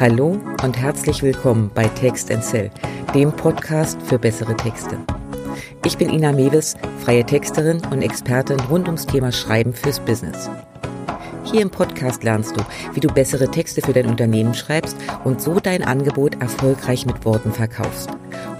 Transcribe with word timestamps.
Hallo 0.00 0.38
und 0.62 0.78
herzlich 0.78 1.22
willkommen 1.22 1.70
bei 1.74 1.84
Text 1.88 2.32
Cell, 2.40 2.70
dem 3.14 3.32
Podcast 3.32 4.00
für 4.00 4.18
bessere 4.18 4.56
Texte. 4.56 4.96
Ich 5.84 5.98
bin 5.98 6.08
Ina 6.08 6.32
Mewes, 6.32 6.74
freie 7.04 7.22
Texterin 7.22 7.82
und 7.90 8.00
Expertin 8.00 8.58
rund 8.70 8.86
ums 8.86 9.04
Thema 9.04 9.30
Schreiben 9.30 9.74
fürs 9.74 10.00
Business. 10.00 10.48
Hier 11.44 11.60
im 11.60 11.68
Podcast 11.68 12.24
lernst 12.24 12.56
du, 12.56 12.62
wie 12.94 13.00
du 13.00 13.08
bessere 13.08 13.50
Texte 13.50 13.82
für 13.82 13.92
dein 13.92 14.06
Unternehmen 14.06 14.54
schreibst 14.54 14.96
und 15.24 15.42
so 15.42 15.60
dein 15.60 15.84
Angebot 15.84 16.40
erfolgreich 16.40 17.04
mit 17.04 17.26
Worten 17.26 17.52
verkaufst. 17.52 18.08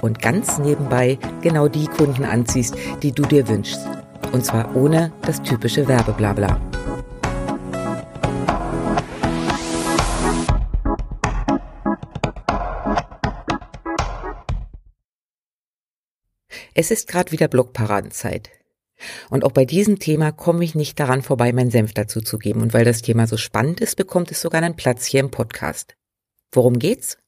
Und 0.03 0.21
ganz 0.21 0.59
nebenbei 0.59 1.19
genau 1.41 1.69
die 1.69 1.87
Kunden 1.87 2.27
anziehst, 2.27 2.77
die 3.03 3.13
du 3.13 3.23
dir 3.23 3.49
wünschst. 3.49 3.81
Und 4.33 4.45
zwar 4.45 4.77
ohne 4.77 5.11
das 5.23 5.41
typische 5.41 5.89
Werbeblabla. 5.89 6.61
Es 16.75 16.91
ist 16.91 17.09
gerade 17.09 17.33
wieder 17.33 17.49
Blogparadenzeit. 17.49 18.51
Und 19.31 19.45
auch 19.45 19.53
bei 19.53 19.65
diesem 19.65 19.99
Thema 19.99 20.31
komme 20.31 20.65
ich 20.65 20.75
nicht 20.75 21.01
daran 21.01 21.23
vorbei, 21.23 21.53
meinen 21.53 21.71
Senf 21.71 21.95
dazu 21.95 22.21
zu 22.21 22.39
geben. 22.39 22.61
Und 22.61 22.75
weil 22.75 22.85
das 22.85 23.03
Thema 23.03 23.27
so 23.27 23.37
spannend 23.37 23.81
ist, 23.81 23.97
bekommt 23.97 24.31
es 24.31 24.41
sogar 24.41 24.63
einen 24.63 24.77
Platz 24.77 25.07
hier 25.07 25.21
im 25.21 25.31
Podcast. 25.31 25.95
Worum 26.53 26.79
geht's? 26.79 27.19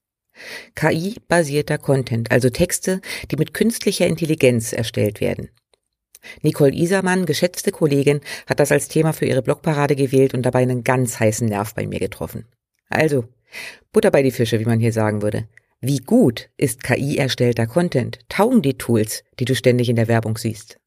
KI-basierter 0.74 1.78
Content, 1.78 2.30
also 2.30 2.50
Texte, 2.50 3.00
die 3.30 3.36
mit 3.36 3.54
künstlicher 3.54 4.06
Intelligenz 4.06 4.72
erstellt 4.72 5.20
werden. 5.20 5.50
Nicole 6.42 6.72
Isermann, 6.72 7.26
geschätzte 7.26 7.72
Kollegin, 7.72 8.20
hat 8.46 8.60
das 8.60 8.72
als 8.72 8.88
Thema 8.88 9.12
für 9.12 9.26
ihre 9.26 9.42
Blogparade 9.42 9.96
gewählt 9.96 10.34
und 10.34 10.42
dabei 10.42 10.60
einen 10.60 10.84
ganz 10.84 11.18
heißen 11.18 11.48
Nerv 11.48 11.74
bei 11.74 11.86
mir 11.86 11.98
getroffen. 11.98 12.46
Also, 12.88 13.24
Butter 13.92 14.10
bei 14.10 14.22
die 14.22 14.30
Fische, 14.30 14.60
wie 14.60 14.64
man 14.64 14.80
hier 14.80 14.92
sagen 14.92 15.22
würde. 15.22 15.48
Wie 15.84 15.98
gut 15.98 16.48
ist 16.56 16.84
KI 16.84 17.16
erstellter 17.16 17.66
Content? 17.66 18.20
Taugen 18.28 18.62
die 18.62 18.78
Tools, 18.78 19.24
die 19.40 19.44
du 19.44 19.56
ständig 19.56 19.88
in 19.88 19.96
der 19.96 20.06
Werbung 20.06 20.38
siehst? 20.38 20.78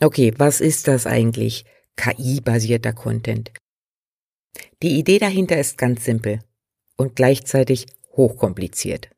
Okay, 0.00 0.32
was 0.36 0.60
ist 0.60 0.86
das 0.86 1.04
eigentlich? 1.04 1.64
KI-basierter 1.96 2.92
Content. 2.92 3.50
Die 4.80 4.96
Idee 4.96 5.18
dahinter 5.18 5.58
ist 5.58 5.76
ganz 5.76 6.04
simpel 6.04 6.38
und 6.96 7.16
gleichzeitig 7.16 7.86
hochkompliziert. 8.12 9.10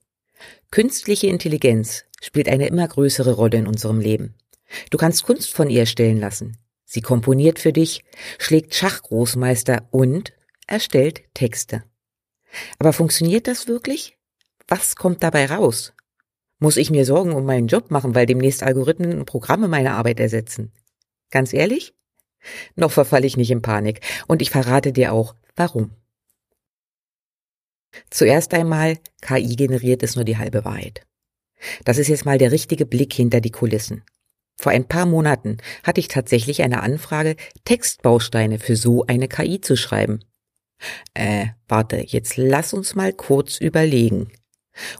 Künstliche 0.70 1.26
Intelligenz 1.26 2.06
spielt 2.22 2.48
eine 2.48 2.68
immer 2.68 2.88
größere 2.88 3.34
Rolle 3.34 3.58
in 3.58 3.66
unserem 3.66 4.00
Leben. 4.00 4.36
Du 4.88 4.96
kannst 4.96 5.24
Kunst 5.24 5.52
von 5.52 5.68
ihr 5.68 5.80
erstellen 5.80 6.18
lassen. 6.18 6.56
Sie 6.86 7.02
komponiert 7.02 7.58
für 7.58 7.74
dich, 7.74 8.04
schlägt 8.38 8.74
Schachgroßmeister 8.74 9.86
und 9.90 10.32
erstellt 10.66 11.24
Texte. 11.34 11.84
Aber 12.78 12.92
funktioniert 12.92 13.46
das 13.46 13.68
wirklich? 13.68 14.16
Was 14.68 14.96
kommt 14.96 15.22
dabei 15.22 15.46
raus? 15.46 15.92
Muss 16.58 16.76
ich 16.76 16.90
mir 16.90 17.04
Sorgen 17.04 17.32
um 17.32 17.44
meinen 17.44 17.66
Job 17.66 17.90
machen, 17.90 18.14
weil 18.14 18.26
demnächst 18.26 18.62
Algorithmen 18.62 19.18
und 19.18 19.26
Programme 19.26 19.68
meine 19.68 19.92
Arbeit 19.92 20.20
ersetzen? 20.20 20.72
Ganz 21.30 21.52
ehrlich? 21.52 21.94
Noch 22.74 22.92
verfalle 22.92 23.26
ich 23.26 23.36
nicht 23.36 23.50
in 23.50 23.62
Panik 23.62 24.00
und 24.26 24.42
ich 24.42 24.50
verrate 24.50 24.92
dir 24.92 25.12
auch, 25.12 25.34
warum. 25.54 25.90
Zuerst 28.10 28.54
einmal, 28.54 28.98
KI 29.20 29.56
generiert 29.56 30.02
ist 30.02 30.16
nur 30.16 30.24
die 30.24 30.38
halbe 30.38 30.64
Wahrheit. 30.64 31.06
Das 31.84 31.98
ist 31.98 32.08
jetzt 32.08 32.24
mal 32.24 32.38
der 32.38 32.52
richtige 32.52 32.86
Blick 32.86 33.12
hinter 33.12 33.40
die 33.40 33.50
Kulissen. 33.50 34.04
Vor 34.58 34.72
ein 34.72 34.86
paar 34.86 35.06
Monaten 35.06 35.58
hatte 35.82 36.00
ich 36.00 36.08
tatsächlich 36.08 36.62
eine 36.62 36.82
Anfrage, 36.82 37.36
Textbausteine 37.64 38.58
für 38.58 38.76
so 38.76 39.04
eine 39.06 39.28
KI 39.28 39.60
zu 39.60 39.76
schreiben. 39.76 40.20
Äh, 41.14 41.46
warte, 41.68 42.04
jetzt 42.06 42.36
lass 42.36 42.72
uns 42.72 42.94
mal 42.94 43.12
kurz 43.12 43.58
überlegen. 43.58 44.30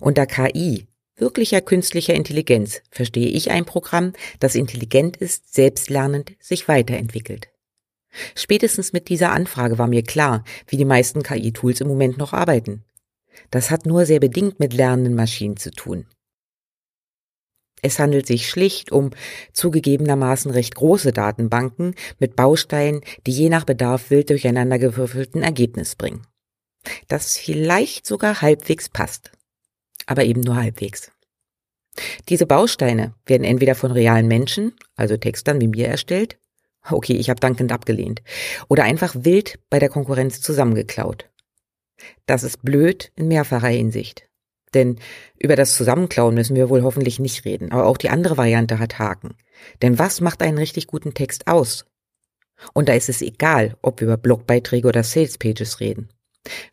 Unter 0.00 0.26
KI, 0.26 0.86
wirklicher 1.16 1.60
künstlicher 1.60 2.14
Intelligenz, 2.14 2.82
verstehe 2.90 3.28
ich 3.28 3.50
ein 3.50 3.64
Programm, 3.64 4.12
das 4.40 4.54
intelligent 4.54 5.16
ist, 5.16 5.54
selbstlernend, 5.54 6.32
sich 6.40 6.68
weiterentwickelt. 6.68 7.48
Spätestens 8.34 8.92
mit 8.92 9.08
dieser 9.08 9.32
Anfrage 9.32 9.78
war 9.78 9.86
mir 9.86 10.02
klar, 10.02 10.44
wie 10.68 10.76
die 10.76 10.84
meisten 10.84 11.22
KI-Tools 11.22 11.80
im 11.80 11.88
Moment 11.88 12.16
noch 12.16 12.32
arbeiten. 12.32 12.84
Das 13.50 13.70
hat 13.70 13.84
nur 13.84 14.06
sehr 14.06 14.20
bedingt 14.20 14.58
mit 14.58 14.72
lernenden 14.72 15.14
Maschinen 15.14 15.56
zu 15.56 15.70
tun. 15.70 16.06
Es 17.82 17.98
handelt 17.98 18.26
sich 18.26 18.48
schlicht 18.48 18.90
um 18.90 19.10
zugegebenermaßen 19.52 20.50
recht 20.50 20.74
große 20.74 21.12
Datenbanken 21.12 21.94
mit 22.18 22.36
Bausteinen, 22.36 23.02
die 23.26 23.32
je 23.32 23.48
nach 23.48 23.64
Bedarf 23.64 24.10
wild 24.10 24.30
durcheinandergewürfelten 24.30 25.42
Ergebnis 25.42 25.94
bringen. 25.94 26.26
Das 27.08 27.36
vielleicht 27.36 28.06
sogar 28.06 28.40
halbwegs 28.42 28.88
passt. 28.88 29.32
Aber 30.06 30.24
eben 30.24 30.40
nur 30.40 30.56
halbwegs. 30.56 31.12
Diese 32.28 32.46
Bausteine 32.46 33.14
werden 33.24 33.44
entweder 33.44 33.74
von 33.74 33.90
realen 33.90 34.28
Menschen, 34.28 34.74
also 34.96 35.16
Textern 35.16 35.60
wie 35.60 35.68
mir 35.68 35.88
erstellt, 35.88 36.38
okay, 36.90 37.14
ich 37.14 37.30
habe 37.30 37.40
dankend 37.40 37.72
abgelehnt, 37.72 38.22
oder 38.68 38.84
einfach 38.84 39.14
wild 39.18 39.58
bei 39.70 39.78
der 39.78 39.88
Konkurrenz 39.88 40.40
zusammengeklaut. 40.40 41.28
Das 42.26 42.42
ist 42.42 42.62
blöd 42.62 43.12
in 43.16 43.28
mehrfacher 43.28 43.68
Hinsicht. 43.68 44.25
Denn 44.76 44.96
über 45.38 45.56
das 45.56 45.74
Zusammenklauen 45.74 46.34
müssen 46.34 46.54
wir 46.54 46.68
wohl 46.68 46.82
hoffentlich 46.82 47.18
nicht 47.18 47.46
reden. 47.46 47.72
Aber 47.72 47.86
auch 47.86 47.96
die 47.96 48.10
andere 48.10 48.36
Variante 48.36 48.78
hat 48.78 48.98
Haken. 48.98 49.34
Denn 49.80 49.98
was 49.98 50.20
macht 50.20 50.42
einen 50.42 50.58
richtig 50.58 50.86
guten 50.86 51.14
Text 51.14 51.46
aus? 51.46 51.86
Und 52.74 52.90
da 52.90 52.92
ist 52.92 53.08
es 53.08 53.22
egal, 53.22 53.78
ob 53.80 54.00
wir 54.00 54.08
über 54.08 54.18
Blogbeiträge 54.18 54.86
oder 54.86 55.02
Salespages 55.02 55.80
reden. 55.80 56.10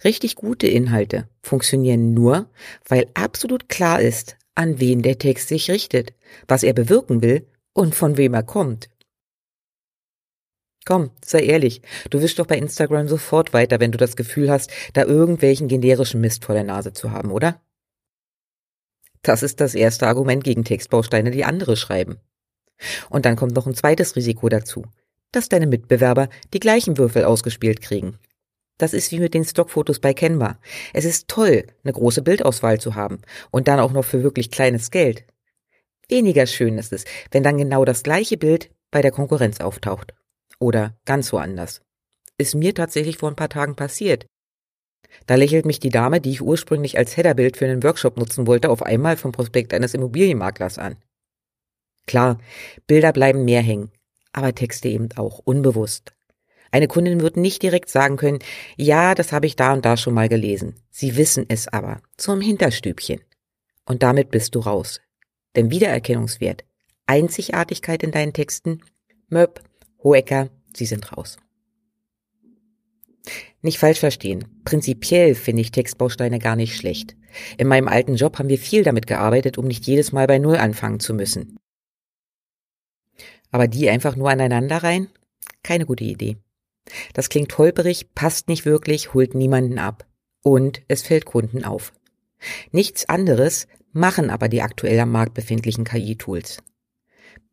Richtig 0.03 0.35
gute 0.35 0.67
Inhalte 0.67 1.29
funktionieren 1.41 2.13
nur, 2.13 2.49
weil 2.89 3.07
absolut 3.13 3.69
klar 3.69 4.01
ist, 4.01 4.35
an 4.53 4.81
wen 4.81 5.01
der 5.01 5.17
Text 5.17 5.47
sich 5.47 5.71
richtet, 5.71 6.13
was 6.45 6.63
er 6.63 6.73
bewirken 6.73 7.21
will 7.21 7.47
und 7.71 7.95
von 7.95 8.17
wem 8.17 8.33
er 8.33 8.43
kommt. 8.43 8.89
Komm, 10.85 11.11
sei 11.23 11.43
ehrlich, 11.43 11.81
du 12.09 12.21
wischst 12.21 12.37
doch 12.37 12.47
bei 12.47 12.57
Instagram 12.57 13.07
sofort 13.07 13.53
weiter, 13.53 13.79
wenn 13.79 13.93
du 13.93 13.97
das 13.97 14.17
Gefühl 14.17 14.51
hast, 14.51 14.71
da 14.91 15.05
irgendwelchen 15.05 15.69
generischen 15.69 16.19
Mist 16.19 16.43
vor 16.43 16.53
der 16.53 16.65
Nase 16.65 16.91
zu 16.91 17.11
haben, 17.11 17.31
oder? 17.31 17.61
Das 19.23 19.41
ist 19.41 19.61
das 19.61 19.73
erste 19.73 20.07
Argument 20.07 20.43
gegen 20.43 20.63
Textbausteine, 20.63 21.31
die 21.31 21.45
andere 21.45 21.75
schreiben. 21.77 22.17
Und 23.09 23.25
dann 23.25 23.35
kommt 23.35 23.55
noch 23.55 23.65
ein 23.65 23.75
zweites 23.75 24.15
Risiko 24.15 24.49
dazu, 24.49 24.85
dass 25.31 25.49
deine 25.49 25.67
Mitbewerber 25.67 26.29
die 26.53 26.59
gleichen 26.59 26.97
Würfel 26.97 27.23
ausgespielt 27.23 27.81
kriegen. 27.81 28.19
Das 28.77 28.93
ist 28.93 29.11
wie 29.11 29.19
mit 29.19 29.33
den 29.33 29.45
Stockfotos 29.45 29.99
bei 29.99 30.13
Canva. 30.13 30.59
Es 30.93 31.05
ist 31.05 31.27
toll, 31.27 31.65
eine 31.83 31.93
große 31.93 32.21
Bildauswahl 32.21 32.79
zu 32.79 32.95
haben 32.95 33.21
und 33.51 33.67
dann 33.67 33.79
auch 33.79 33.91
noch 33.91 34.03
für 34.03 34.23
wirklich 34.23 34.51
kleines 34.51 34.91
Geld. 34.91 35.25
Weniger 36.09 36.45
schön 36.47 36.77
ist 36.77 36.91
es, 36.91 37.05
wenn 37.31 37.43
dann 37.43 37.57
genau 37.57 37.85
das 37.85 38.03
gleiche 38.03 38.37
Bild 38.37 38.71
bei 38.91 39.01
der 39.01 39.11
Konkurrenz 39.11 39.61
auftaucht. 39.61 40.13
Oder 40.59 40.97
ganz 41.05 41.31
woanders. 41.31 41.81
Ist 42.37 42.55
mir 42.55 42.73
tatsächlich 42.73 43.17
vor 43.17 43.29
ein 43.29 43.35
paar 43.35 43.49
Tagen 43.49 43.75
passiert. 43.75 44.25
Da 45.25 45.35
lächelt 45.35 45.65
mich 45.65 45.79
die 45.79 45.89
Dame, 45.89 46.19
die 46.19 46.31
ich 46.31 46.41
ursprünglich 46.41 46.97
als 46.97 47.15
Headerbild 47.15 47.57
für 47.57 47.65
einen 47.65 47.83
Workshop 47.83 48.17
nutzen 48.17 48.47
wollte, 48.47 48.69
auf 48.69 48.83
einmal 48.83 49.17
vom 49.17 49.31
Prospekt 49.31 49.73
eines 49.73 49.93
Immobilienmaklers 49.93 50.77
an. 50.77 50.95
Klar, 52.05 52.39
Bilder 52.87 53.13
bleiben 53.13 53.45
mehr 53.45 53.61
hängen, 53.61 53.91
aber 54.33 54.53
Texte 54.53 54.89
eben 54.89 55.09
auch, 55.15 55.39
unbewusst. 55.39 56.13
Eine 56.71 56.87
Kundin 56.87 57.21
wird 57.21 57.37
nicht 57.37 57.61
direkt 57.61 57.89
sagen 57.89 58.17
können, 58.17 58.39
ja, 58.77 59.13
das 59.13 59.31
habe 59.31 59.45
ich 59.45 59.55
da 59.55 59.73
und 59.73 59.85
da 59.85 59.95
schon 59.95 60.15
mal 60.15 60.27
gelesen. 60.27 60.75
Sie 60.89 61.15
wissen 61.17 61.45
es 61.47 61.67
aber, 61.67 62.01
zum 62.17 62.41
Hinterstübchen. 62.41 63.21
Und 63.85 64.01
damit 64.01 64.31
bist 64.31 64.55
du 64.55 64.59
raus. 64.59 64.99
Denn 65.55 65.69
Wiedererkennungswert, 65.69 66.63
Einzigartigkeit 67.05 68.01
in 68.01 68.11
deinen 68.11 68.33
Texten, 68.33 68.81
Möb, 69.29 69.61
Hoecker, 70.03 70.49
sie 70.75 70.85
sind 70.85 71.15
raus. 71.15 71.37
Nicht 73.63 73.79
falsch 73.79 73.99
verstehen. 73.99 74.45
Prinzipiell 74.65 75.35
finde 75.35 75.61
ich 75.61 75.71
Textbausteine 75.71 76.37
gar 76.37 76.57
nicht 76.57 76.75
schlecht. 76.75 77.15
In 77.57 77.67
meinem 77.67 77.87
alten 77.87 78.15
Job 78.15 78.37
haben 78.37 78.49
wir 78.49 78.59
viel 78.59 78.83
damit 78.83 79.07
gearbeitet, 79.07 79.57
um 79.57 79.65
nicht 79.65 79.87
jedes 79.87 80.11
Mal 80.11 80.27
bei 80.27 80.37
Null 80.37 80.57
anfangen 80.57 80.99
zu 80.99 81.13
müssen. 81.13 81.57
Aber 83.51 83.69
die 83.69 83.89
einfach 83.89 84.17
nur 84.17 84.29
aneinander 84.29 84.83
rein? 84.83 85.07
Keine 85.63 85.85
gute 85.85 86.03
Idee. 86.03 86.35
Das 87.13 87.29
klingt 87.29 87.57
holperig, 87.57 88.13
passt 88.13 88.49
nicht 88.49 88.65
wirklich, 88.65 89.13
holt 89.13 89.33
niemanden 89.33 89.79
ab. 89.79 90.05
Und 90.43 90.81
es 90.89 91.01
fällt 91.01 91.25
Kunden 91.25 91.63
auf. 91.63 91.93
Nichts 92.71 93.07
anderes 93.07 93.67
machen 93.93 94.29
aber 94.29 94.49
die 94.49 94.61
aktuell 94.61 94.99
am 94.99 95.11
Markt 95.11 95.35
befindlichen 95.35 95.85
KI-Tools. 95.85 96.57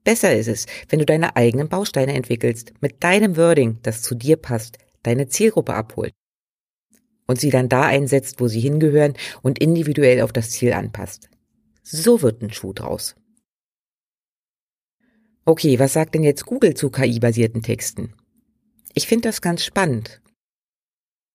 Besser 0.03 0.35
ist 0.35 0.49
es, 0.49 0.67
wenn 0.89 0.99
du 0.99 1.07
deine 1.07 1.37
eigenen 1.37 1.69
Bausteine 1.69 2.15
entwickelst, 2.15 2.73
mit 2.81 3.05
deinem 3.05 3.37
Wording, 3.37 3.79
das 3.83 4.03
zu 4.03 4.17
dir 4.17 4.37
passt, 4.37 4.79
deine 5.03 5.29
Zielgruppe 5.29 5.75
abholt 5.75 6.13
und 7.27 7.41
sie 7.41 7.51
dann 7.51 7.69
da 7.69 7.83
einsetzt, 7.83 8.41
wo 8.41 8.49
sie 8.49 8.61
hingehören 8.61 9.15
und 9.43 9.61
individuell 9.61 10.21
auf 10.23 10.33
das 10.33 10.51
Ziel 10.51 10.73
anpasst. 10.73 11.31
So 11.83 12.23
wird 12.23 12.43
ein 12.43 12.53
Schuh 12.53 12.73
draus. 12.73 13.15
Okay, 15.45 15.79
was 15.79 15.93
sagt 15.93 16.15
denn 16.15 16.23
jetzt 16.23 16.45
Google 16.45 16.75
zu 16.75 16.91
KI-basierten 16.91 17.63
Texten? 17.63 18.15
Ich 18.95 19.07
finde 19.07 19.29
das 19.29 19.41
ganz 19.41 19.65
spannend. 19.65 20.21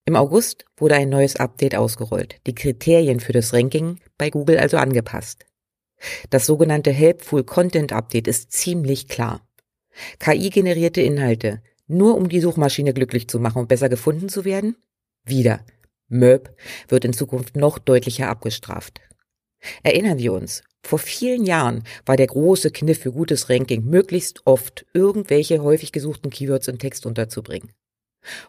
Im 0.06 0.16
August 0.16 0.66
wurde 0.78 0.96
ein 0.96 1.10
neues 1.10 1.38
Update 1.38 1.76
ausgerollt, 1.76 2.36
die 2.46 2.54
Kriterien 2.54 3.20
für 3.20 3.34
das 3.34 3.54
Ranking 3.54 4.00
bei 4.18 4.30
Google 4.30 4.60
also 4.60 4.78
angepasst. 4.78 5.46
Das 6.30 6.46
sogenannte 6.46 6.92
Helpful 6.92 7.44
Content 7.44 7.92
Update 7.92 8.28
ist 8.28 8.52
ziemlich 8.52 9.08
klar. 9.08 9.48
KI-generierte 10.20 11.02
Inhalte, 11.02 11.64
nur 11.88 12.16
um 12.16 12.30
die 12.30 12.40
Suchmaschine 12.40 12.94
glücklich 12.94 13.28
zu 13.28 13.40
machen 13.40 13.60
und 13.60 13.68
besser 13.68 13.90
gefunden 13.90 14.30
zu 14.30 14.46
werden? 14.46 14.76
Wieder. 15.24 15.62
MÖB 16.08 16.50
wird 16.88 17.06
in 17.06 17.14
Zukunft 17.14 17.56
noch 17.56 17.80
deutlicher 17.80 18.30
abgestraft. 18.30 19.02
Erinnern 19.84 20.20
wir 20.20 20.34
uns, 20.34 20.64
vor 20.86 21.00
vielen 21.00 21.46
Jahren 21.46 21.84
war 22.06 22.16
der 22.16 22.28
große 22.28 22.70
Kniff 22.70 23.00
für 23.00 23.12
gutes 23.12 23.50
Ranking 23.50 23.84
möglichst 23.86 24.42
oft 24.46 24.86
irgendwelche 24.94 25.64
häufig 25.64 25.92
gesuchten 25.92 26.30
Keywords 26.30 26.68
im 26.68 26.78
Text 26.78 27.08
unterzubringen. 27.08 27.72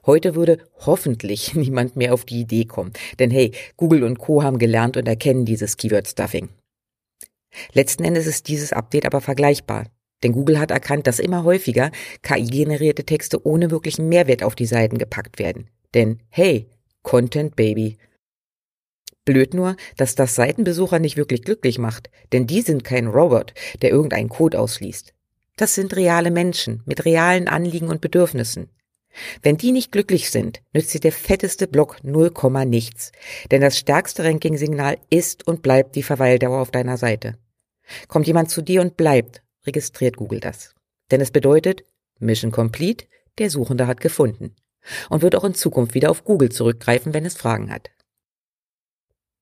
Heute 0.04 0.34
würde 0.34 0.58
hoffentlich 0.84 1.54
niemand 1.54 1.96
mehr 1.96 2.12
auf 2.12 2.24
die 2.24 2.40
Idee 2.40 2.66
kommen, 2.66 2.92
denn 3.18 3.30
hey, 3.30 3.52
Google 3.76 4.04
und 4.04 4.18
Co 4.18 4.42
haben 4.42 4.58
gelernt 4.58 4.96
und 4.96 5.08
erkennen 5.08 5.46
dieses 5.46 5.76
Keyword 5.76 6.08
Stuffing. 6.08 6.50
Letzten 7.72 8.04
Endes 8.04 8.26
ist 8.26 8.48
dieses 8.48 8.74
Update 8.74 9.06
aber 9.06 9.22
vergleichbar, 9.22 9.86
denn 10.22 10.32
Google 10.32 10.58
hat 10.58 10.70
erkannt, 10.70 11.06
dass 11.06 11.18
immer 11.18 11.44
häufiger 11.44 11.90
KI-generierte 12.22 13.04
Texte 13.04 13.46
ohne 13.46 13.70
wirklichen 13.70 14.08
Mehrwert 14.08 14.42
auf 14.42 14.54
die 14.54 14.66
Seiten 14.66 14.98
gepackt 14.98 15.38
werden. 15.38 15.68
Denn 15.94 16.20
hey, 16.30 16.68
Content 17.02 17.56
Baby. 17.56 17.98
Blöd 19.24 19.54
nur, 19.54 19.76
dass 19.96 20.14
das 20.14 20.34
Seitenbesucher 20.34 20.98
nicht 20.98 21.16
wirklich 21.16 21.42
glücklich 21.42 21.78
macht, 21.78 22.10
denn 22.32 22.46
die 22.46 22.62
sind 22.62 22.84
kein 22.84 23.08
Robot, 23.08 23.54
der 23.82 23.90
irgendeinen 23.90 24.28
Code 24.28 24.58
ausliest. 24.58 25.14
Das 25.56 25.74
sind 25.74 25.96
reale 25.96 26.30
Menschen 26.30 26.82
mit 26.86 27.04
realen 27.04 27.48
Anliegen 27.48 27.88
und 27.88 28.00
Bedürfnissen. 28.00 28.68
Wenn 29.42 29.56
die 29.56 29.72
nicht 29.72 29.92
glücklich 29.92 30.30
sind, 30.30 30.60
nützt 30.72 30.90
sie 30.90 31.00
der 31.00 31.12
fetteste 31.12 31.66
Block 31.66 32.04
0, 32.04 32.32
nichts. 32.66 33.12
Denn 33.50 33.62
das 33.62 33.78
stärkste 33.78 34.24
Ranking-Signal 34.24 34.98
ist 35.10 35.46
und 35.46 35.62
bleibt 35.62 35.96
die 35.96 36.02
Verweildauer 36.02 36.60
auf 36.60 36.70
deiner 36.70 36.96
Seite. 36.96 37.38
Kommt 38.08 38.26
jemand 38.26 38.50
zu 38.50 38.62
dir 38.62 38.82
und 38.82 38.96
bleibt, 38.96 39.42
registriert 39.66 40.16
Google 40.16 40.40
das. 40.40 40.74
Denn 41.10 41.20
es 41.20 41.30
bedeutet 41.30 41.84
Mission 42.18 42.50
complete, 42.50 43.06
der 43.38 43.50
Suchende 43.50 43.86
hat 43.86 44.00
gefunden. 44.00 44.54
Und 45.10 45.22
wird 45.22 45.34
auch 45.34 45.44
in 45.44 45.54
Zukunft 45.54 45.94
wieder 45.94 46.10
auf 46.10 46.24
Google 46.24 46.50
zurückgreifen, 46.50 47.12
wenn 47.12 47.26
es 47.26 47.36
Fragen 47.36 47.70
hat. 47.70 47.90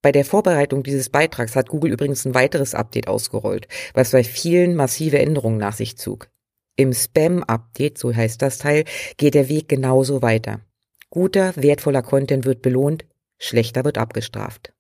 Bei 0.05 0.13
der 0.13 0.27
Vorbereitung 0.27 0.83
dieses 0.83 1.09
Beitrags 1.09 1.57
hat 1.57 1.71
Google 1.71 1.93
übrigens 1.93 2.27
ein 2.27 2.35
weiteres 2.35 2.75
Update 2.75 3.09
ausgerollt, 3.09 3.69
was 3.95 4.11
bei 4.11 4.23
vielen 4.23 4.75
massive 4.75 5.19
Änderungen 5.19 5.57
nach 5.57 5.75
sich 5.75 5.97
zog. 5.97 6.29
Im 6.77 6.93
Spam-Update, 6.93 7.97
so 7.97 8.15
heißt 8.15 8.43
das 8.43 8.59
Teil, 8.59 8.85
geht 9.17 9.33
der 9.33 9.49
Weg 9.49 9.69
genauso 9.69 10.21
weiter. 10.21 10.61
Guter, 11.09 11.55
wertvoller 11.57 12.03
Content 12.03 12.45
wird 12.45 12.61
belohnt, 12.61 13.07
schlechter 13.39 13.85
wird 13.85 13.97
abgestraft. 13.97 14.74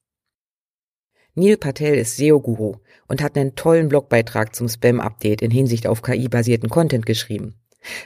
Neil 1.36 1.56
Patel 1.56 1.94
ist 1.96 2.16
SEO-Guru 2.16 2.76
und 3.08 3.22
hat 3.22 3.36
einen 3.36 3.56
tollen 3.56 3.88
Blogbeitrag 3.88 4.54
zum 4.54 4.68
Spam-Update 4.68 5.42
in 5.42 5.50
Hinsicht 5.50 5.86
auf 5.86 6.02
KI-basierten 6.02 6.68
Content 6.68 7.06
geschrieben. 7.06 7.56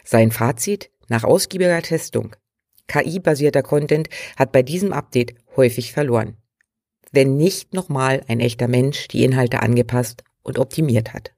Sein 0.02 0.30
Fazit 0.30 0.90
nach 1.08 1.24
ausgiebiger 1.24 1.82
Testung. 1.82 2.34
KI-basierter 2.86 3.62
Content 3.62 4.08
hat 4.36 4.52
bei 4.52 4.62
diesem 4.62 4.94
Update 4.94 5.34
häufig 5.56 5.92
verloren. 5.92 6.38
Wenn 7.12 7.36
nicht 7.36 7.74
nochmal 7.74 8.22
ein 8.28 8.40
echter 8.40 8.66
Mensch 8.66 9.08
die 9.08 9.24
Inhalte 9.24 9.60
angepasst 9.60 10.24
und 10.42 10.58
optimiert 10.58 11.12
hat. 11.12 11.34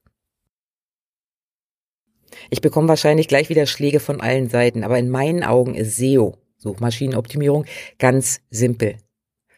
Ich 2.50 2.60
bekomme 2.60 2.88
wahrscheinlich 2.88 3.26
gleich 3.26 3.48
wieder 3.48 3.66
Schläge 3.66 3.98
von 3.98 4.20
allen 4.20 4.48
Seiten, 4.48 4.84
aber 4.84 4.98
in 4.98 5.10
meinen 5.10 5.42
Augen 5.42 5.74
ist 5.74 5.96
SEO, 5.96 6.38
Suchmaschinenoptimierung, 6.58 7.66
ganz 7.98 8.40
simpel. 8.50 8.96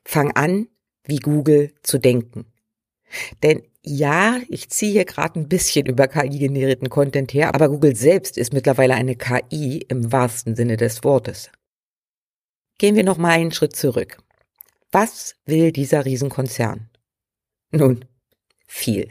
Fang 0.04 0.32
an, 0.32 0.68
wie 1.04 1.18
Google 1.18 1.72
zu 1.82 1.98
denken. 1.98 2.46
Denn 3.42 3.62
ja, 3.84 4.40
ich 4.48 4.70
ziehe 4.70 4.92
hier 4.92 5.04
gerade 5.04 5.40
ein 5.40 5.48
bisschen 5.48 5.86
über 5.86 6.06
KI-generierten 6.06 6.88
Content 6.88 7.34
her, 7.34 7.54
aber 7.54 7.68
Google 7.68 7.96
selbst 7.96 8.38
ist 8.38 8.52
mittlerweile 8.52 8.94
eine 8.94 9.16
KI 9.16 9.84
im 9.88 10.12
wahrsten 10.12 10.54
Sinne 10.54 10.76
des 10.76 11.02
Wortes. 11.02 11.50
Gehen 12.78 12.94
wir 12.94 13.04
noch 13.04 13.18
mal 13.18 13.30
einen 13.30 13.52
Schritt 13.52 13.74
zurück. 13.74 14.18
Was 14.92 15.34
will 15.46 15.72
dieser 15.72 16.04
Riesenkonzern? 16.04 16.90
Nun, 17.72 18.04
viel. 18.66 19.08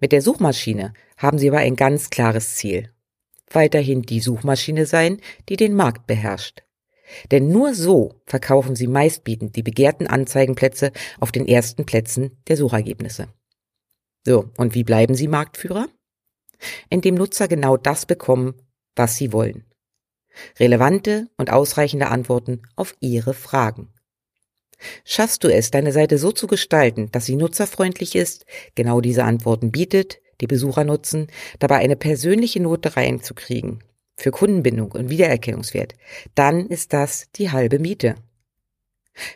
Mit 0.00 0.12
der 0.12 0.22
Suchmaschine 0.22 0.94
haben 1.16 1.38
sie 1.38 1.48
aber 1.48 1.58
ein 1.58 1.76
ganz 1.76 2.10
klares 2.10 2.56
Ziel. 2.56 2.92
Weiterhin 3.50 4.02
die 4.02 4.20
Suchmaschine 4.20 4.86
sein, 4.86 5.20
die 5.48 5.56
den 5.56 5.74
Markt 5.74 6.06
beherrscht. 6.06 6.62
Denn 7.30 7.48
nur 7.48 7.74
so 7.74 8.20
verkaufen 8.26 8.76
sie 8.76 8.86
meistbietend 8.86 9.56
die 9.56 9.62
begehrten 9.62 10.06
Anzeigenplätze 10.06 10.92
auf 11.18 11.32
den 11.32 11.46
ersten 11.46 11.86
Plätzen 11.86 12.42
der 12.48 12.56
Suchergebnisse. 12.56 13.28
So, 14.26 14.50
und 14.56 14.74
wie 14.74 14.84
bleiben 14.84 15.14
sie 15.14 15.28
Marktführer? 15.28 15.88
Indem 16.90 17.14
Nutzer 17.14 17.48
genau 17.48 17.76
das 17.76 18.06
bekommen, 18.06 18.54
was 18.94 19.16
sie 19.16 19.32
wollen. 19.32 19.64
Relevante 20.58 21.28
und 21.36 21.50
ausreichende 21.50 22.08
Antworten 22.08 22.62
auf 22.76 22.94
ihre 23.00 23.34
Fragen. 23.34 23.92
Schaffst 25.04 25.44
du 25.44 25.48
es, 25.48 25.70
deine 25.70 25.92
Seite 25.92 26.18
so 26.18 26.32
zu 26.32 26.46
gestalten, 26.46 27.10
dass 27.12 27.26
sie 27.26 27.36
nutzerfreundlich 27.36 28.14
ist, 28.14 28.46
genau 28.74 29.00
diese 29.00 29.24
Antworten 29.24 29.70
bietet, 29.70 30.20
die 30.40 30.46
Besucher 30.46 30.84
nutzen, 30.84 31.26
dabei 31.58 31.76
eine 31.76 31.96
persönliche 31.96 32.60
Note 32.60 32.96
reinzukriegen, 32.96 33.84
für 34.20 34.30
Kundenbindung 34.30 34.92
und 34.92 35.10
Wiedererkennungswert, 35.10 35.94
dann 36.34 36.66
ist 36.66 36.92
das 36.92 37.30
die 37.36 37.50
halbe 37.50 37.78
Miete. 37.78 38.16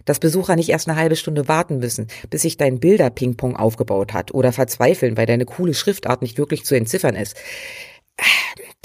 Dass 0.04 0.20
Besucher 0.20 0.56
nicht 0.56 0.69
erst 0.69 0.88
eine 0.88 0.98
halbe 0.98 1.16
Stunde 1.16 1.48
warten 1.48 1.78
müssen, 1.78 2.08
bis 2.31 2.42
sich 2.42 2.56
dein 2.56 2.81
Bilder-Ping-Pong 2.81 3.56
aufgebaut 3.56 4.12
hat 4.12 4.32
oder 4.32 4.52
verzweifeln, 4.52 5.16
weil 5.16 5.26
deine 5.26 5.46
coole 5.46 5.75
Schriftart 5.75 6.22
nicht 6.22 6.38
wirklich 6.38 6.64
zu 6.64 6.75
entziffern 6.75 7.16
ist, 7.16 7.36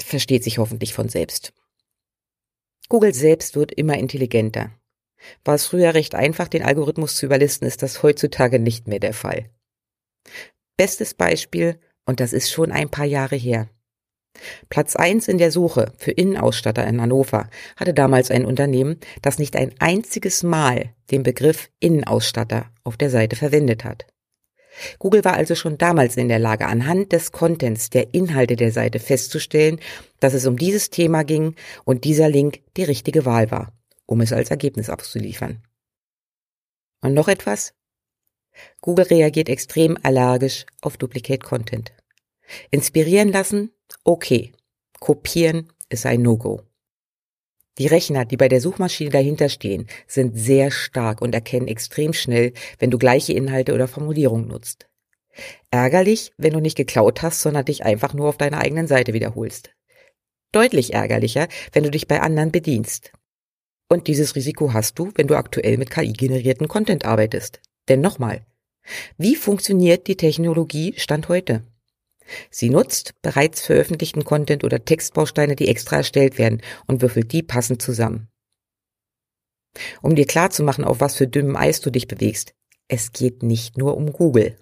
versteht 0.02 0.42
sich 0.42 0.58
hoffentlich 0.58 0.92
von 0.94 1.08
selbst. 1.08 1.52
Google 2.88 3.14
selbst 3.14 3.54
wird 3.54 3.72
immer 3.72 3.96
intelligenter. 3.96 4.72
War 5.44 5.54
es 5.54 5.66
früher 5.66 5.94
recht 5.94 6.14
einfach, 6.14 6.48
den 6.48 6.62
Algorithmus 6.62 7.14
zu 7.16 7.26
überlisten, 7.26 7.68
ist 7.68 7.82
das 7.82 8.02
heutzutage 8.02 8.58
nicht 8.58 8.88
mehr 8.88 8.98
der 8.98 9.14
Fall. 9.14 9.50
Bestes 10.76 11.14
Beispiel, 11.14 11.78
und 12.06 12.20
das 12.20 12.32
ist 12.32 12.50
schon 12.50 12.72
ein 12.72 12.90
paar 12.90 13.04
Jahre 13.04 13.36
her. 13.36 13.68
Platz 14.68 14.96
eins 14.96 15.28
in 15.28 15.38
der 15.38 15.50
Suche 15.50 15.92
für 15.96 16.12
Innenausstatter 16.12 16.86
in 16.86 17.00
Hannover 17.00 17.50
hatte 17.76 17.92
damals 17.92 18.30
ein 18.30 18.44
Unternehmen, 18.44 18.98
das 19.22 19.38
nicht 19.38 19.56
ein 19.56 19.74
einziges 19.78 20.42
Mal 20.42 20.90
den 21.10 21.22
Begriff 21.22 21.68
Innenausstatter 21.80 22.70
auf 22.84 22.96
der 22.96 23.10
Seite 23.10 23.36
verwendet 23.36 23.84
hat. 23.84 24.06
Google 24.98 25.24
war 25.24 25.34
also 25.34 25.56
schon 25.56 25.78
damals 25.78 26.16
in 26.16 26.28
der 26.28 26.38
Lage, 26.38 26.66
anhand 26.66 27.12
des 27.12 27.32
Contents 27.32 27.90
der 27.90 28.14
Inhalte 28.14 28.56
der 28.56 28.70
Seite 28.70 29.00
festzustellen, 29.00 29.80
dass 30.20 30.32
es 30.32 30.46
um 30.46 30.56
dieses 30.56 30.90
Thema 30.90 31.24
ging 31.24 31.56
und 31.84 32.04
dieser 32.04 32.28
Link 32.28 32.60
die 32.76 32.84
richtige 32.84 33.24
Wahl 33.24 33.50
war 33.50 33.72
um 34.10 34.20
es 34.20 34.32
als 34.32 34.50
Ergebnis 34.50 34.90
abzuliefern. 34.90 35.62
Und 37.00 37.14
noch 37.14 37.28
etwas? 37.28 37.74
Google 38.80 39.06
reagiert 39.06 39.48
extrem 39.48 39.96
allergisch 40.02 40.66
auf 40.80 40.96
Duplicate 40.96 41.44
Content. 41.44 41.92
Inspirieren 42.72 43.30
lassen? 43.30 43.70
Okay. 44.04 44.52
Kopieren 44.98 45.72
ist 45.88 46.06
ein 46.06 46.22
No-Go. 46.22 46.62
Die 47.78 47.86
Rechner, 47.86 48.26
die 48.26 48.36
bei 48.36 48.48
der 48.48 48.60
Suchmaschine 48.60 49.10
dahinter 49.10 49.48
stehen, 49.48 49.86
sind 50.06 50.36
sehr 50.36 50.70
stark 50.70 51.22
und 51.22 51.34
erkennen 51.34 51.68
extrem 51.68 52.12
schnell, 52.12 52.52
wenn 52.78 52.90
du 52.90 52.98
gleiche 52.98 53.32
Inhalte 53.32 53.72
oder 53.72 53.88
Formulierungen 53.88 54.48
nutzt. 54.48 54.88
Ärgerlich, 55.70 56.32
wenn 56.36 56.52
du 56.52 56.60
nicht 56.60 56.76
geklaut 56.76 57.22
hast, 57.22 57.40
sondern 57.40 57.64
dich 57.64 57.84
einfach 57.84 58.12
nur 58.12 58.28
auf 58.28 58.36
deiner 58.36 58.58
eigenen 58.58 58.86
Seite 58.86 59.14
wiederholst. 59.14 59.70
Deutlich 60.52 60.92
ärgerlicher, 60.92 61.48
wenn 61.72 61.84
du 61.84 61.90
dich 61.90 62.08
bei 62.08 62.20
anderen 62.20 62.52
bedienst. 62.52 63.12
Und 63.88 64.08
dieses 64.08 64.34
Risiko 64.34 64.72
hast 64.72 64.98
du, 64.98 65.12
wenn 65.14 65.26
du 65.26 65.36
aktuell 65.36 65.78
mit 65.78 65.90
KI-generierten 65.90 66.68
Content 66.68 67.04
arbeitest. 67.04 67.60
Denn 67.88 68.00
nochmal, 68.00 68.44
wie 69.16 69.36
funktioniert 69.36 70.06
die 70.06 70.16
Technologie 70.16 70.94
Stand 70.96 71.28
heute? 71.28 71.62
Sie 72.50 72.70
nutzt 72.70 73.20
bereits 73.22 73.60
veröffentlichten 73.60 74.24
Content 74.24 74.64
oder 74.64 74.84
Textbausteine, 74.84 75.56
die 75.56 75.68
extra 75.68 75.96
erstellt 75.96 76.38
werden 76.38 76.62
und 76.86 77.02
würfelt 77.02 77.32
die 77.32 77.42
passend 77.42 77.82
zusammen. 77.82 78.28
Um 80.02 80.14
dir 80.14 80.26
klarzumachen, 80.26 80.84
auf 80.84 81.00
was 81.00 81.16
für 81.16 81.28
dünnem 81.28 81.56
Eis 81.56 81.80
du 81.80 81.90
dich 81.90 82.08
bewegst, 82.08 82.54
es 82.88 83.12
geht 83.12 83.42
nicht 83.42 83.78
nur 83.78 83.96
um 83.96 84.12
Google. 84.12 84.56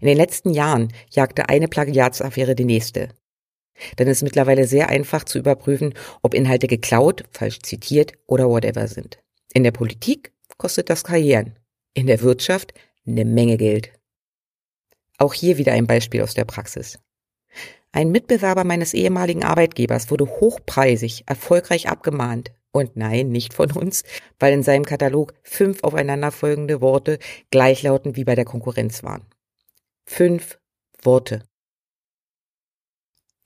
In 0.00 0.08
den 0.08 0.16
letzten 0.16 0.50
Jahren 0.50 0.92
jagte 1.10 1.48
eine 1.48 1.68
Plagiatsaffäre 1.68 2.54
die 2.54 2.64
nächste. 2.64 3.10
Denn 3.98 4.08
es 4.08 4.18
ist 4.18 4.22
mittlerweile 4.24 4.66
sehr 4.66 4.88
einfach 4.88 5.24
zu 5.24 5.38
überprüfen, 5.38 5.94
ob 6.22 6.34
Inhalte 6.34 6.66
geklaut, 6.66 7.24
falsch 7.30 7.60
zitiert 7.60 8.12
oder 8.26 8.48
whatever 8.48 8.88
sind. 8.88 9.20
In 9.52 9.62
der 9.62 9.70
Politik 9.70 10.32
kostet 10.56 10.90
das 10.90 11.04
Karrieren. 11.04 11.58
In 11.94 12.06
der 12.06 12.22
Wirtschaft 12.22 12.74
eine 13.06 13.24
Menge 13.24 13.56
Geld. 13.56 13.92
Auch 15.18 15.34
hier 15.34 15.58
wieder 15.58 15.72
ein 15.72 15.86
Beispiel 15.86 16.22
aus 16.22 16.34
der 16.34 16.44
Praxis. 16.44 16.98
Ein 17.92 18.10
Mitbewerber 18.10 18.64
meines 18.64 18.94
ehemaligen 18.94 19.44
Arbeitgebers 19.44 20.10
wurde 20.10 20.26
hochpreisig 20.26 21.24
erfolgreich 21.26 21.88
abgemahnt, 21.88 22.52
Und 22.70 22.96
nein, 22.96 23.30
nicht 23.30 23.54
von 23.54 23.72
uns, 23.72 24.04
weil 24.38 24.52
in 24.52 24.62
seinem 24.62 24.84
Katalog 24.84 25.32
fünf 25.42 25.82
aufeinanderfolgende 25.82 26.80
Worte 26.80 27.18
gleichlautend 27.50 28.16
wie 28.16 28.24
bei 28.24 28.34
der 28.34 28.44
Konkurrenz 28.44 29.02
waren. 29.02 29.26
Fünf 30.04 30.60
Worte. 31.02 31.42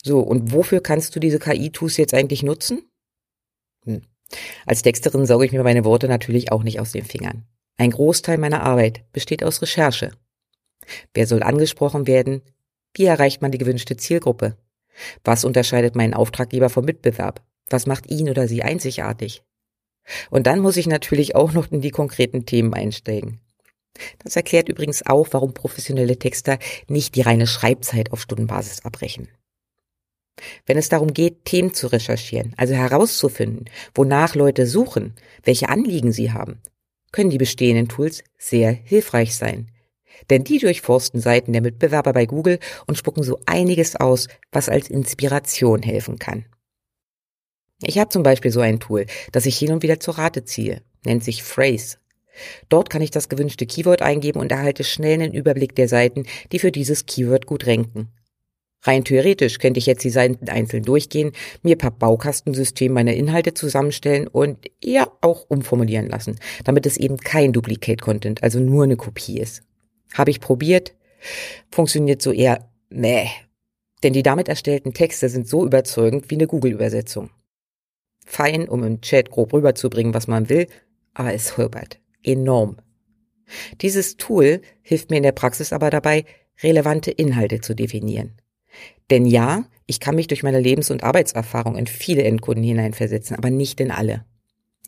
So, 0.04 0.20
und 0.20 0.52
wofür 0.52 0.82
kannst 0.82 1.14
du 1.14 1.20
diese 1.20 1.38
KI-Tools 1.38 1.96
jetzt 1.96 2.14
eigentlich 2.14 2.42
nutzen? 2.42 2.90
Hm. 3.84 4.02
Als 4.66 4.82
Texterin 4.82 5.24
sauge 5.24 5.46
ich 5.46 5.52
mir 5.52 5.62
meine 5.62 5.84
Worte 5.84 6.08
natürlich 6.08 6.50
auch 6.50 6.64
nicht 6.64 6.80
aus 6.80 6.92
den 6.92 7.04
Fingern. 7.04 7.46
Ein 7.76 7.92
Großteil 7.92 8.38
meiner 8.38 8.62
Arbeit 8.62 9.04
besteht 9.12 9.44
aus 9.44 9.62
Recherche. 9.62 10.10
Wer 11.14 11.26
soll 11.26 11.42
angesprochen 11.42 12.06
werden? 12.06 12.42
Wie 12.94 13.04
erreicht 13.04 13.42
man 13.42 13.52
die 13.52 13.58
gewünschte 13.58 13.96
Zielgruppe? 13.96 14.56
Was 15.24 15.44
unterscheidet 15.44 15.96
meinen 15.96 16.14
Auftraggeber 16.14 16.68
vom 16.68 16.84
Mitbewerb? 16.84 17.42
Was 17.68 17.86
macht 17.86 18.10
ihn 18.10 18.28
oder 18.28 18.48
sie 18.48 18.62
einzigartig? 18.62 19.42
Und 20.30 20.46
dann 20.46 20.60
muss 20.60 20.76
ich 20.76 20.86
natürlich 20.86 21.34
auch 21.34 21.52
noch 21.52 21.70
in 21.70 21.80
die 21.80 21.90
konkreten 21.90 22.44
Themen 22.44 22.74
einsteigen. 22.74 23.40
Das 24.18 24.36
erklärt 24.36 24.68
übrigens 24.68 25.04
auch, 25.06 25.28
warum 25.32 25.54
professionelle 25.54 26.18
Texter 26.18 26.58
nicht 26.88 27.14
die 27.14 27.20
reine 27.20 27.46
Schreibzeit 27.46 28.12
auf 28.12 28.22
Stundenbasis 28.22 28.84
abbrechen. 28.84 29.28
Wenn 30.66 30.78
es 30.78 30.88
darum 30.88 31.12
geht, 31.12 31.44
Themen 31.44 31.74
zu 31.74 31.88
recherchieren, 31.88 32.54
also 32.56 32.74
herauszufinden, 32.74 33.66
wonach 33.94 34.34
Leute 34.34 34.66
suchen, 34.66 35.14
welche 35.44 35.68
Anliegen 35.68 36.12
sie 36.12 36.32
haben, 36.32 36.60
können 37.12 37.30
die 37.30 37.38
bestehenden 37.38 37.88
Tools 37.88 38.24
sehr 38.38 38.72
hilfreich 38.72 39.36
sein. 39.36 39.70
Denn 40.30 40.44
die 40.44 40.58
durchforsten 40.58 41.20
Seiten 41.20 41.52
der 41.52 41.62
Mitbewerber 41.62 42.12
bei 42.12 42.26
Google 42.26 42.58
und 42.86 42.96
spucken 42.96 43.22
so 43.22 43.38
einiges 43.46 43.96
aus, 43.96 44.28
was 44.50 44.68
als 44.68 44.88
Inspiration 44.88 45.82
helfen 45.82 46.18
kann. 46.18 46.44
Ich 47.82 47.98
habe 47.98 48.10
zum 48.10 48.22
Beispiel 48.22 48.52
so 48.52 48.60
ein 48.60 48.80
Tool, 48.80 49.06
das 49.32 49.46
ich 49.46 49.58
hin 49.58 49.72
und 49.72 49.82
wieder 49.82 49.98
zur 49.98 50.18
Rate 50.18 50.44
ziehe, 50.44 50.82
nennt 51.04 51.24
sich 51.24 51.42
Phrase. 51.42 51.96
Dort 52.68 52.90
kann 52.90 53.02
ich 53.02 53.10
das 53.10 53.28
gewünschte 53.28 53.66
Keyword 53.66 54.02
eingeben 54.02 54.40
und 54.40 54.52
erhalte 54.52 54.84
schnell 54.84 55.20
einen 55.20 55.34
Überblick 55.34 55.74
der 55.74 55.88
Seiten, 55.88 56.24
die 56.52 56.58
für 56.58 56.72
dieses 56.72 57.06
Keyword 57.06 57.46
gut 57.46 57.66
ranken. 57.66 58.08
Rein 58.84 59.04
theoretisch 59.04 59.58
könnte 59.58 59.78
ich 59.78 59.86
jetzt 59.86 60.02
die 60.02 60.10
Seiten 60.10 60.48
einzeln 60.48 60.82
durchgehen, 60.82 61.32
mir 61.62 61.76
per 61.76 61.92
Baukastensystem 61.92 62.92
meine 62.92 63.14
Inhalte 63.14 63.54
zusammenstellen 63.54 64.26
und 64.26 64.58
eher 64.80 65.12
auch 65.20 65.46
umformulieren 65.48 66.08
lassen, 66.08 66.38
damit 66.64 66.86
es 66.86 66.96
eben 66.96 67.16
kein 67.16 67.52
Duplicate 67.52 68.00
Content, 68.00 68.42
also 68.42 68.58
nur 68.58 68.84
eine 68.84 68.96
Kopie 68.96 69.38
ist. 69.38 69.62
Habe 70.14 70.30
ich 70.30 70.40
probiert, 70.40 70.94
funktioniert 71.70 72.22
so 72.22 72.32
eher 72.32 72.70
meh. 72.90 73.28
Denn 74.02 74.12
die 74.12 74.22
damit 74.22 74.48
erstellten 74.48 74.92
Texte 74.92 75.28
sind 75.28 75.48
so 75.48 75.64
überzeugend 75.64 76.30
wie 76.30 76.34
eine 76.34 76.46
Google-Übersetzung. 76.46 77.30
Fein, 78.24 78.68
um 78.68 78.82
im 78.84 79.00
Chat 79.00 79.30
grob 79.30 79.52
rüberzubringen, 79.52 80.14
was 80.14 80.26
man 80.26 80.48
will, 80.48 80.66
aber 81.14 81.34
es 81.34 81.56
holpert. 81.56 82.00
Enorm. 82.22 82.76
Dieses 83.80 84.16
Tool 84.16 84.62
hilft 84.82 85.10
mir 85.10 85.18
in 85.18 85.22
der 85.22 85.32
Praxis 85.32 85.72
aber 85.72 85.90
dabei, 85.90 86.24
relevante 86.62 87.10
Inhalte 87.10 87.60
zu 87.60 87.74
definieren. 87.74 88.40
Denn 89.10 89.26
ja, 89.26 89.64
ich 89.86 90.00
kann 90.00 90.14
mich 90.14 90.26
durch 90.26 90.42
meine 90.42 90.60
Lebens- 90.60 90.90
und 90.90 91.02
Arbeitserfahrung 91.02 91.76
in 91.76 91.86
viele 91.86 92.22
Endkunden 92.22 92.64
hineinversetzen, 92.64 93.36
aber 93.36 93.50
nicht 93.50 93.80
in 93.80 93.90
alle. 93.90 94.24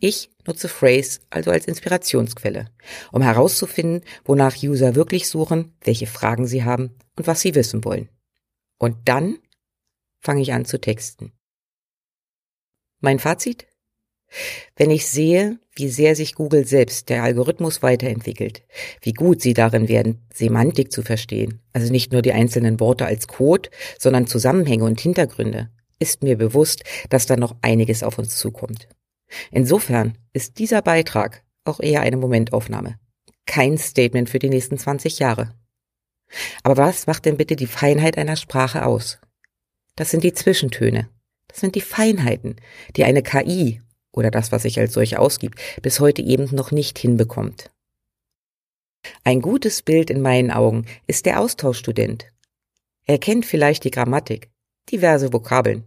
Ich 0.00 0.30
nutze 0.46 0.68
Phrase 0.68 1.20
also 1.30 1.50
als 1.50 1.66
Inspirationsquelle, 1.66 2.70
um 3.12 3.22
herauszufinden, 3.22 4.02
wonach 4.24 4.56
User 4.62 4.94
wirklich 4.94 5.28
suchen, 5.28 5.74
welche 5.82 6.06
Fragen 6.06 6.46
sie 6.46 6.64
haben 6.64 6.96
und 7.16 7.26
was 7.26 7.40
sie 7.40 7.54
wissen 7.54 7.84
wollen. 7.84 8.08
Und 8.78 8.96
dann 9.08 9.38
fange 10.20 10.42
ich 10.42 10.52
an 10.52 10.64
zu 10.64 10.80
texten. 10.80 11.32
Mein 13.00 13.18
Fazit? 13.18 13.66
Wenn 14.76 14.90
ich 14.90 15.06
sehe, 15.06 15.58
wie 15.76 15.88
sehr 15.88 16.16
sich 16.16 16.34
Google 16.34 16.66
selbst 16.66 17.08
der 17.08 17.22
Algorithmus 17.22 17.82
weiterentwickelt, 17.82 18.64
wie 19.00 19.12
gut 19.12 19.40
sie 19.42 19.54
darin 19.54 19.88
werden, 19.88 20.26
Semantik 20.32 20.90
zu 20.90 21.02
verstehen, 21.02 21.60
also 21.72 21.92
nicht 21.92 22.12
nur 22.12 22.22
die 22.22 22.32
einzelnen 22.32 22.80
Worte 22.80 23.06
als 23.06 23.28
Code, 23.28 23.70
sondern 23.98 24.26
Zusammenhänge 24.26 24.84
und 24.84 25.00
Hintergründe, 25.00 25.70
ist 25.98 26.22
mir 26.22 26.36
bewusst, 26.36 26.82
dass 27.10 27.26
da 27.26 27.36
noch 27.36 27.56
einiges 27.62 28.02
auf 28.02 28.18
uns 28.18 28.36
zukommt. 28.36 28.88
Insofern 29.50 30.18
ist 30.32 30.58
dieser 30.58 30.82
Beitrag 30.82 31.44
auch 31.64 31.80
eher 31.80 32.02
eine 32.02 32.16
Momentaufnahme, 32.16 32.98
kein 33.46 33.78
Statement 33.78 34.28
für 34.28 34.38
die 34.38 34.48
nächsten 34.48 34.78
20 34.78 35.18
Jahre. 35.18 35.54
Aber 36.62 36.76
was 36.76 37.06
macht 37.06 37.24
denn 37.24 37.36
bitte 37.36 37.56
die 37.56 37.66
Feinheit 37.66 38.18
einer 38.18 38.36
Sprache 38.36 38.86
aus? 38.86 39.18
Das 39.96 40.10
sind 40.10 40.24
die 40.24 40.32
Zwischentöne, 40.32 41.08
das 41.48 41.60
sind 41.60 41.74
die 41.74 41.80
Feinheiten, 41.80 42.56
die 42.96 43.04
eine 43.04 43.22
KI 43.22 43.80
oder 44.12 44.30
das, 44.30 44.52
was 44.52 44.62
sich 44.62 44.78
als 44.78 44.92
solche 44.92 45.18
ausgibt, 45.18 45.60
bis 45.82 46.00
heute 46.00 46.22
eben 46.22 46.48
noch 46.54 46.70
nicht 46.70 46.98
hinbekommt. 46.98 47.70
Ein 49.22 49.40
gutes 49.40 49.82
Bild 49.82 50.10
in 50.10 50.20
meinen 50.20 50.50
Augen 50.50 50.86
ist 51.06 51.26
der 51.26 51.40
Austauschstudent. 51.40 52.32
Er 53.06 53.18
kennt 53.18 53.44
vielleicht 53.44 53.84
die 53.84 53.90
Grammatik, 53.90 54.50
diverse 54.90 55.32
Vokabeln, 55.32 55.84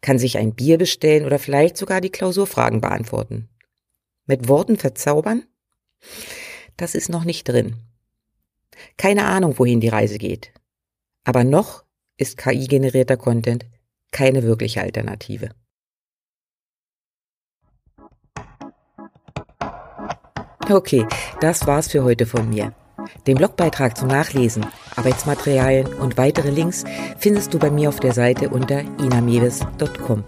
kann 0.00 0.18
sich 0.18 0.38
ein 0.38 0.54
Bier 0.54 0.78
bestellen 0.78 1.24
oder 1.24 1.38
vielleicht 1.38 1.76
sogar 1.76 2.00
die 2.00 2.10
Klausurfragen 2.10 2.80
beantworten. 2.80 3.48
Mit 4.26 4.48
Worten 4.48 4.76
verzaubern? 4.76 5.44
Das 6.76 6.94
ist 6.94 7.08
noch 7.08 7.24
nicht 7.24 7.48
drin. 7.48 7.76
Keine 8.96 9.26
Ahnung, 9.26 9.58
wohin 9.58 9.80
die 9.80 9.88
Reise 9.88 10.18
geht. 10.18 10.52
Aber 11.24 11.44
noch 11.44 11.84
ist 12.16 12.36
KI-generierter 12.36 13.16
Content 13.16 13.66
keine 14.12 14.42
wirkliche 14.42 14.80
Alternative. 14.80 15.50
Okay, 20.68 21.06
das 21.40 21.66
war's 21.66 21.88
für 21.88 22.02
heute 22.02 22.26
von 22.26 22.48
mir. 22.48 22.74
Den 23.26 23.36
Blogbeitrag 23.36 23.96
zum 23.96 24.08
Nachlesen, 24.08 24.66
Arbeitsmaterialien 24.96 25.92
und 25.94 26.16
weitere 26.16 26.50
Links 26.50 26.84
findest 27.18 27.54
du 27.54 27.58
bei 27.58 27.70
mir 27.70 27.88
auf 27.88 28.00
der 28.00 28.12
Seite 28.12 28.48
unter 28.48 28.80
inamedes.com. 28.98 30.24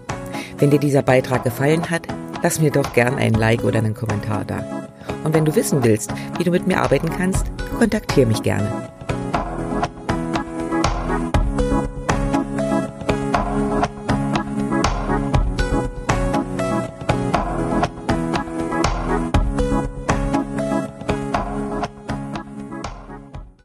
Wenn 0.57 0.71
dir 0.71 0.79
dieser 0.79 1.01
Beitrag 1.01 1.43
gefallen 1.43 1.89
hat, 1.89 2.07
lass 2.43 2.59
mir 2.59 2.71
doch 2.71 2.93
gern 2.93 3.15
einen 3.15 3.35
Like 3.35 3.63
oder 3.63 3.79
einen 3.79 3.93
Kommentar 3.93 4.45
da. 4.45 4.89
Und 5.23 5.33
wenn 5.33 5.45
du 5.45 5.55
wissen 5.55 5.83
willst, 5.83 6.13
wie 6.37 6.43
du 6.43 6.51
mit 6.51 6.67
mir 6.67 6.81
arbeiten 6.81 7.09
kannst, 7.09 7.45
kontaktiere 7.77 8.27
mich 8.27 8.43
gerne. 8.43 8.89